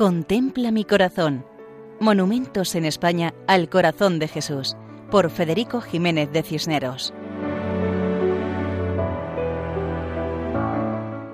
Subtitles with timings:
[0.00, 1.44] Contempla mi corazón.
[2.00, 4.74] Monumentos en España al corazón de Jesús,
[5.10, 7.12] por Federico Jiménez de Cisneros.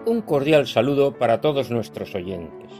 [0.04, 2.72] Un cordial saludo para todos nuestros oyentes.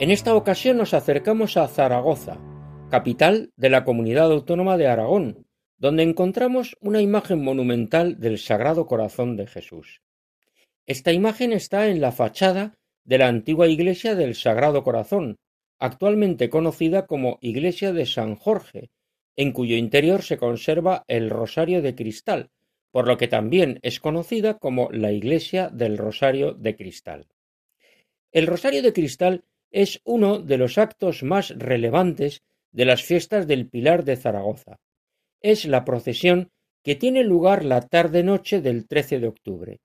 [0.00, 2.36] En esta ocasión nos acercamos a Zaragoza,
[2.90, 5.46] capital de la comunidad autónoma de Aragón,
[5.78, 10.02] donde encontramos una imagen monumental del Sagrado Corazón de Jesús.
[10.84, 15.38] Esta imagen está en la fachada de la antigua iglesia del Sagrado Corazón,
[15.78, 18.90] actualmente conocida como Iglesia de San Jorge,
[19.36, 22.50] en cuyo interior se conserva el Rosario de Cristal,
[22.90, 27.28] por lo que también es conocida como la Iglesia del Rosario de Cristal.
[28.32, 33.68] El Rosario de Cristal es uno de los actos más relevantes de las fiestas del
[33.68, 34.80] Pilar de Zaragoza.
[35.40, 36.50] Es la procesión
[36.82, 39.80] que tiene lugar la tarde-noche del 13 de octubre.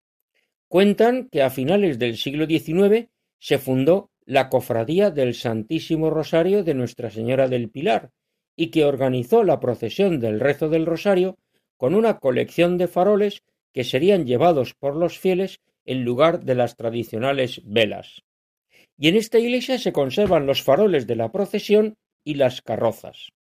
[0.72, 6.74] Cuentan que a finales del siglo XIX se fundó la Cofradía del Santísimo Rosario de
[6.74, 8.12] Nuestra Señora del Pilar
[8.56, 11.38] y que organizó la procesión del rezo del Rosario
[11.76, 16.78] con una colección de faroles que serían llevados por los fieles en lugar de las
[16.78, 18.22] tradicionales velas.
[18.98, 23.34] Y en esta iglesia se conservan los faroles de la procesión y las carrozas.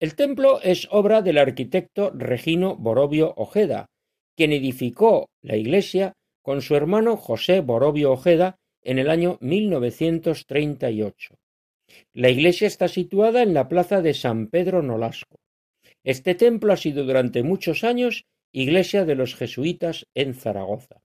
[0.00, 3.90] El templo es obra del arquitecto Regino Borobio Ojeda,
[4.36, 11.34] quien edificó la iglesia con su hermano José Borobio Ojeda en el año 1938.
[12.12, 15.38] La iglesia está situada en la plaza de San Pedro Nolasco.
[16.04, 21.00] Este templo ha sido durante muchos años iglesia de los jesuitas en Zaragoza.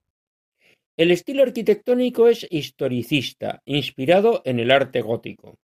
[0.97, 5.55] El estilo arquitectónico es historicista, inspirado en el arte gótico.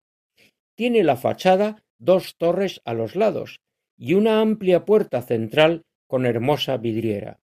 [0.75, 3.59] Tiene la fachada dos torres a los lados
[3.97, 7.39] y una amplia puerta central con hermosa vidriera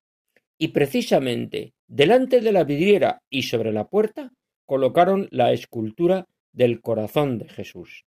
[0.65, 4.33] y precisamente delante de la vidriera y sobre la puerta
[4.65, 8.07] colocaron la escultura del corazón de Jesús.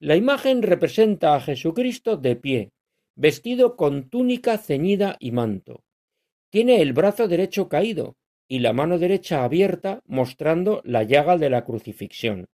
[0.00, 2.70] La imagen representa a Jesucristo de pie,
[3.16, 5.82] vestido con túnica ceñida y manto.
[6.48, 8.16] Tiene el brazo derecho caído
[8.48, 12.46] y la mano derecha abierta mostrando la llaga de la crucifixión,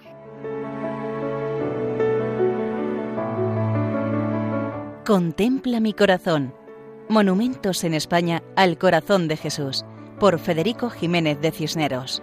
[5.04, 6.52] Contempla mi corazón.
[7.08, 9.86] Monumentos en España al corazón de Jesús
[10.20, 12.22] por Federico Jiménez de Cisneros.